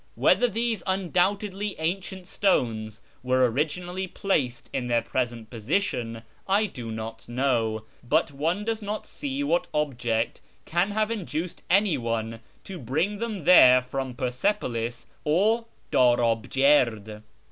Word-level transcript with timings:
Whether 0.15 0.47
these 0.47 0.81
undoubtedly 0.87 1.75
ancient 1.77 2.25
stones 2.25 3.01
were 3.21 3.45
originally 3.51 4.07
placed 4.07 4.67
in 4.73 4.87
their 4.87 5.03
present 5.03 5.51
position 5.51 6.23
I 6.47 6.65
do 6.65 6.91
not 6.91 7.29
know; 7.29 7.85
but 8.03 8.31
one 8.31 8.65
does 8.65 8.81
not 8.81 9.05
see 9.05 9.43
what 9.43 9.67
object 9.75 10.41
can 10.65 10.89
have 10.89 11.11
induced 11.11 11.61
anyone 11.69 12.39
to 12.63 12.79
bring 12.79 13.19
them 13.19 13.43
there 13.43 13.79
from 13.79 14.15
Persepolis 14.15 15.05
or 15.23 15.67
Darabjird. 15.91 17.21